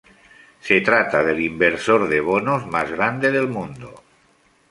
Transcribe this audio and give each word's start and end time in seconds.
Se 0.67 0.81
trata 0.81 1.23
del 1.23 1.39
inversor 1.41 2.09
de 2.09 2.19
bonos 2.21 2.65
más 2.65 2.89
grande 2.89 3.29
del 3.31 3.47
mundo. 3.49 4.01